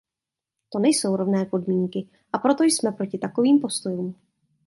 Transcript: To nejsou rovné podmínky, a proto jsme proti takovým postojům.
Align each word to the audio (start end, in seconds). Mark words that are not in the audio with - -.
To 0.69 0.79
nejsou 0.79 1.15
rovné 1.15 1.45
podmínky, 1.45 2.09
a 2.33 2.37
proto 2.37 2.63
jsme 2.63 2.91
proti 2.91 3.17
takovým 3.17 3.59
postojům. 3.59 4.15